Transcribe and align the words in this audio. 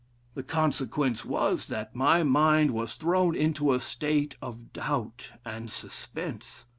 The 0.33 0.41
consequence 0.41 1.23
was, 1.25 1.67
that 1.67 1.95
my 1.95 2.23
mind 2.23 2.71
was 2.71 2.95
thrown 2.95 3.35
into 3.35 3.71
a 3.71 3.79
state 3.79 4.35
of 4.41 4.73
doubt 4.73 5.29
and 5.45 5.69
suspense. 5.69 6.65